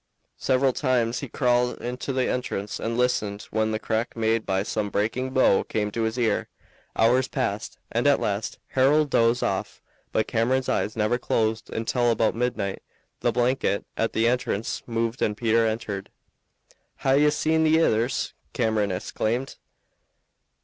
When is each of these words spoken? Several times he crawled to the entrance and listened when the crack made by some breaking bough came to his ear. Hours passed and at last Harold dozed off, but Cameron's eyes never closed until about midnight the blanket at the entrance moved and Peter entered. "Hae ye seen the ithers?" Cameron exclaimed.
Several 0.39 0.73
times 0.73 1.19
he 1.19 1.29
crawled 1.29 1.79
to 1.99 2.11
the 2.11 2.27
entrance 2.27 2.79
and 2.79 2.97
listened 2.97 3.43
when 3.51 3.69
the 3.69 3.77
crack 3.77 4.17
made 4.17 4.47
by 4.47 4.63
some 4.63 4.89
breaking 4.89 5.29
bough 5.29 5.61
came 5.61 5.91
to 5.91 6.01
his 6.01 6.17
ear. 6.17 6.47
Hours 6.95 7.27
passed 7.27 7.77
and 7.91 8.07
at 8.07 8.19
last 8.19 8.57
Harold 8.69 9.11
dozed 9.11 9.43
off, 9.43 9.79
but 10.11 10.25
Cameron's 10.25 10.67
eyes 10.67 10.95
never 10.95 11.19
closed 11.19 11.69
until 11.69 12.09
about 12.09 12.33
midnight 12.33 12.81
the 13.19 13.31
blanket 13.31 13.85
at 13.95 14.13
the 14.13 14.27
entrance 14.27 14.81
moved 14.87 15.21
and 15.21 15.37
Peter 15.37 15.67
entered. 15.67 16.09
"Hae 17.01 17.19
ye 17.21 17.29
seen 17.29 17.63
the 17.63 17.75
ithers?" 17.77 18.33
Cameron 18.53 18.91
exclaimed. 18.91 19.57